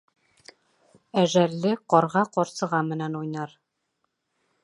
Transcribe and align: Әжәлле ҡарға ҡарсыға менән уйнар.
Әжәлле 1.23 1.75
ҡарға 1.93 2.25
ҡарсыға 2.37 2.81
менән 2.89 3.19
уйнар. 3.23 3.57